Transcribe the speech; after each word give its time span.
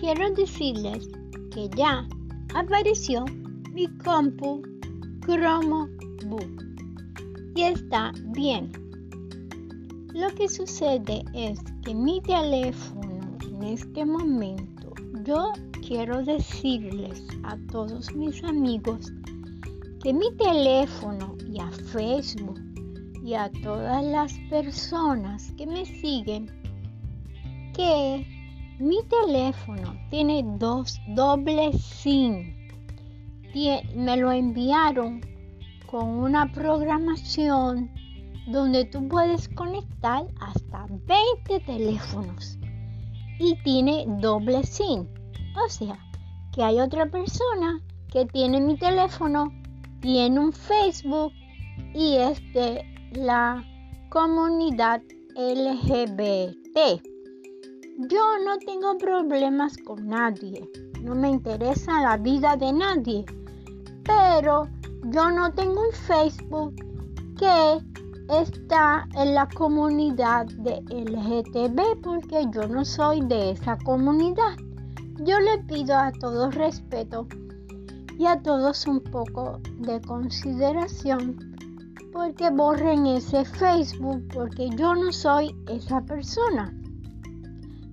quiero 0.00 0.30
decirles 0.30 1.08
que 1.52 1.68
ya 1.76 2.06
apareció 2.54 3.24
mi 3.72 3.86
compu 4.04 4.62
Chromebook 5.24 6.62
y 7.56 7.62
está 7.62 8.12
bien. 8.26 8.70
Lo 10.14 10.28
que 10.30 10.48
sucede 10.48 11.24
es 11.34 11.58
que 11.84 11.94
mi 11.94 12.20
teléfono 12.22 13.36
en 13.42 13.62
este 13.64 14.04
momento, 14.04 14.92
yo 15.24 15.52
quiero 15.86 16.22
decirles 16.24 17.26
a 17.42 17.56
todos 17.72 18.14
mis 18.14 18.42
amigos 18.44 19.12
que 20.02 20.12
mi 20.12 20.32
teléfono 20.36 21.36
y 21.50 21.58
a 21.58 21.70
Facebook 21.70 22.60
y 23.24 23.34
a 23.34 23.50
todas 23.62 24.04
las 24.04 24.32
personas 24.48 25.52
que 25.56 25.66
me 25.66 25.84
siguen 25.84 26.46
que 27.74 28.37
mi 28.78 28.98
teléfono 29.08 29.96
tiene 30.10 30.44
dos 30.58 31.00
dobles 31.08 31.82
SIM. 31.82 32.54
Me 33.96 34.16
lo 34.16 34.30
enviaron 34.30 35.20
con 35.86 36.08
una 36.08 36.52
programación 36.52 37.90
donde 38.46 38.84
tú 38.84 39.08
puedes 39.08 39.48
conectar 39.48 40.26
hasta 40.40 40.86
20 40.88 41.60
teléfonos 41.66 42.56
y 43.40 43.56
tiene 43.64 44.04
doble 44.20 44.62
SIM. 44.62 45.08
O 45.64 45.68
sea, 45.68 45.98
que 46.54 46.62
hay 46.62 46.78
otra 46.80 47.06
persona 47.06 47.82
que 48.12 48.26
tiene 48.26 48.60
mi 48.60 48.78
teléfono, 48.78 49.52
tiene 50.00 50.38
un 50.38 50.52
Facebook 50.52 51.32
y 51.94 52.16
es 52.16 52.40
de 52.52 52.84
la 53.12 53.64
comunidad 54.10 55.02
LGBT. 55.34 57.07
Yo 58.00 58.38
no 58.44 58.56
tengo 58.58 58.96
problemas 58.96 59.76
con 59.78 60.06
nadie, 60.06 60.70
no 61.02 61.16
me 61.16 61.30
interesa 61.30 62.00
la 62.00 62.16
vida 62.16 62.56
de 62.56 62.72
nadie, 62.72 63.24
pero 64.04 64.68
yo 65.06 65.32
no 65.32 65.52
tengo 65.52 65.80
un 65.80 65.92
Facebook 65.92 66.76
que 67.36 67.82
está 68.28 69.04
en 69.16 69.34
la 69.34 69.48
comunidad 69.48 70.46
de 70.46 70.80
LGTB 70.90 72.00
porque 72.00 72.46
yo 72.52 72.68
no 72.68 72.84
soy 72.84 73.20
de 73.22 73.50
esa 73.50 73.76
comunidad. 73.78 74.56
Yo 75.24 75.40
le 75.40 75.58
pido 75.64 75.96
a 75.96 76.12
todos 76.12 76.54
respeto 76.54 77.26
y 78.16 78.26
a 78.26 78.40
todos 78.40 78.86
un 78.86 79.00
poco 79.00 79.58
de 79.80 80.00
consideración 80.02 81.36
porque 82.12 82.48
borren 82.50 83.06
ese 83.06 83.44
Facebook 83.44 84.22
porque 84.32 84.70
yo 84.76 84.94
no 84.94 85.10
soy 85.10 85.52
esa 85.66 86.00
persona 86.02 86.72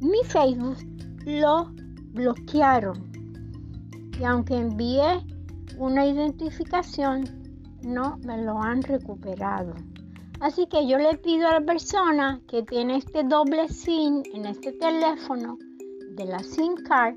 mi 0.00 0.18
Facebook 0.24 0.76
lo 1.24 1.72
bloquearon. 2.12 3.10
Y 4.18 4.24
aunque 4.24 4.56
envié 4.56 5.24
una 5.78 6.06
identificación, 6.06 7.24
no 7.82 8.18
me 8.24 8.42
lo 8.42 8.60
han 8.60 8.82
recuperado. 8.82 9.74
Así 10.40 10.66
que 10.66 10.86
yo 10.86 10.98
le 10.98 11.16
pido 11.16 11.48
a 11.48 11.54
la 11.54 11.60
persona 11.60 12.40
que 12.48 12.62
tiene 12.62 12.96
este 12.96 13.24
doble 13.24 13.68
SIM 13.68 14.22
en 14.34 14.46
este 14.46 14.72
teléfono 14.72 15.58
de 16.12 16.24
la 16.26 16.38
SIM 16.40 16.76
card. 16.88 17.16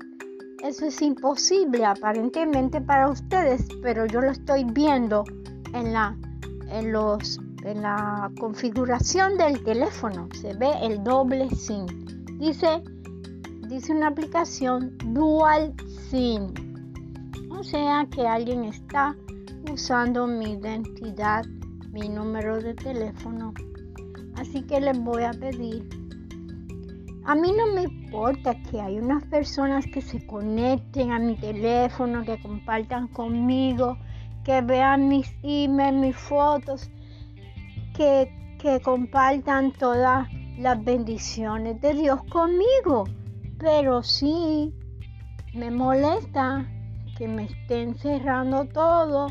Eso 0.62 0.86
es 0.86 1.00
imposible 1.02 1.84
aparentemente 1.84 2.80
para 2.80 3.08
ustedes, 3.08 3.66
pero 3.82 4.06
yo 4.06 4.20
lo 4.20 4.30
estoy 4.30 4.64
viendo 4.64 5.24
en 5.72 5.92
la, 5.92 6.16
en 6.68 6.92
los, 6.92 7.40
en 7.64 7.82
la 7.82 8.30
configuración 8.38 9.36
del 9.36 9.62
teléfono. 9.62 10.28
Se 10.40 10.54
ve 10.54 10.70
el 10.82 11.02
doble 11.02 11.48
SIM. 11.50 11.86
Dice, 12.42 12.82
dice 13.68 13.92
una 13.92 14.08
aplicación 14.08 14.98
Dual 15.14 15.72
SIM. 16.10 16.52
O 17.52 17.62
sea 17.62 18.04
que 18.10 18.26
alguien 18.26 18.64
está 18.64 19.14
usando 19.72 20.26
mi 20.26 20.54
identidad, 20.54 21.44
mi 21.92 22.08
número 22.08 22.60
de 22.60 22.74
teléfono. 22.74 23.54
Así 24.34 24.60
que 24.62 24.80
les 24.80 24.98
voy 24.98 25.22
a 25.22 25.30
pedir. 25.30 25.88
A 27.26 27.36
mí 27.36 27.52
no 27.56 27.74
me 27.74 27.82
importa 27.82 28.60
que 28.64 28.80
hay 28.80 28.98
unas 28.98 29.22
personas 29.26 29.84
que 29.94 30.02
se 30.02 30.26
conecten 30.26 31.12
a 31.12 31.20
mi 31.20 31.36
teléfono, 31.36 32.24
que 32.24 32.42
compartan 32.42 33.06
conmigo, 33.06 33.96
que 34.42 34.62
vean 34.62 35.06
mis 35.06 35.32
emails, 35.44 35.96
mis 35.96 36.16
fotos, 36.16 36.90
que, 37.94 38.56
que 38.58 38.80
compartan 38.80 39.70
todas 39.70 40.26
las 40.58 40.82
bendiciones 40.84 41.80
de 41.80 41.94
Dios 41.94 42.22
conmigo. 42.24 43.04
Pero 43.58 44.02
sí, 44.02 44.72
me 45.54 45.70
molesta 45.70 46.66
que 47.16 47.28
me 47.28 47.44
estén 47.44 47.94
cerrando 47.96 48.64
todo, 48.66 49.28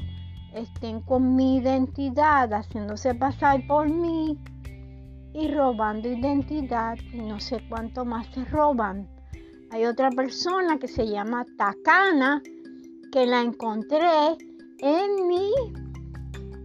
estén 0.53 1.01
con 1.01 1.35
mi 1.35 1.57
identidad, 1.57 2.53
haciéndose 2.53 3.15
pasar 3.15 3.65
por 3.67 3.89
mí 3.89 4.37
y 5.33 5.47
robando 5.49 6.09
identidad 6.09 6.97
y 7.13 7.21
no 7.21 7.39
sé 7.39 7.61
cuánto 7.69 8.05
más 8.05 8.27
se 8.27 8.45
roban. 8.45 9.07
Hay 9.71 9.85
otra 9.85 10.09
persona 10.11 10.77
que 10.77 10.87
se 10.87 11.07
llama 11.07 11.45
Takana 11.57 12.41
que 13.11 13.25
la 13.25 13.41
encontré 13.41 14.37
en 14.79 15.27
mi 15.27 15.51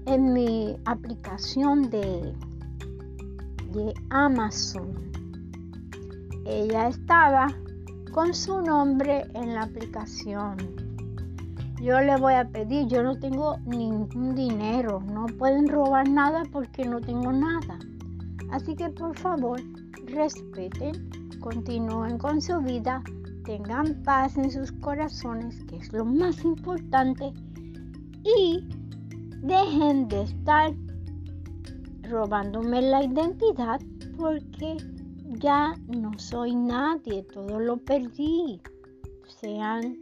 en 0.07 0.33
mi 0.33 0.77
aplicación 0.85 1.91
de 1.91 2.33
Amazon. 4.11 5.11
Ella 6.47 6.89
estaba 6.89 7.49
con 8.13 8.33
su 8.33 8.61
nombre 8.63 9.27
en 9.35 9.55
la 9.55 9.63
aplicación. 9.63 10.57
Yo 11.83 12.01
le 12.01 12.17
voy 12.17 12.35
a 12.35 12.49
pedir, 12.49 12.87
yo 12.87 13.03
no 13.03 13.19
tengo 13.19 13.59
ningún 13.67 14.35
dinero, 14.35 15.03
no 15.13 15.27
pueden 15.27 15.69
robar 15.69 16.09
nada 16.09 16.45
porque 16.51 16.85
no 16.85 17.01
tengo 17.01 17.33
nada. 17.33 17.79
Así 18.51 18.75
que 18.75 18.89
por 18.89 19.17
favor, 19.19 19.61
respeten, 20.07 21.11
continúen 21.41 22.17
con 22.17 22.41
su 22.41 22.59
vida, 22.63 23.03
tengan 23.45 24.03
paz 24.05 24.39
en 24.39 24.51
sus 24.51 24.73
corazones, 24.73 25.63
que 25.65 25.77
es 25.77 25.93
lo 25.93 26.05
más 26.05 26.43
importante, 26.45 27.33
y 28.25 28.67
dejen 29.43 30.09
de 30.09 30.23
estar 30.23 30.73
robándome 32.09 32.83
la 32.83 33.05
identidad 33.05 33.81
porque 34.17 34.77
ya 35.41 35.75
no 35.89 36.13
soy 36.19 36.55
nadie, 36.55 37.23
todo 37.33 37.61
lo 37.61 37.77
perdí. 37.77 38.61
Sean 39.41 39.99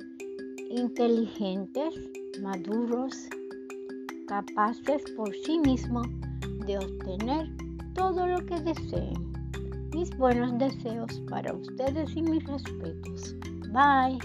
inteligentes, 0.70 1.94
maduros, 2.42 3.14
capaces 4.28 5.02
por 5.16 5.32
sí 5.44 5.58
mismos 5.60 6.06
de 6.66 6.78
obtener 6.78 7.48
todo 7.94 8.26
lo 8.26 8.44
que 8.46 8.60
deseen. 8.60 9.32
Mis 9.94 10.10
buenos 10.16 10.58
deseos 10.58 11.22
para 11.30 11.54
ustedes 11.54 12.16
y 12.16 12.22
mis 12.22 12.44
respetos. 12.44 13.36
Bye. 13.72 14.18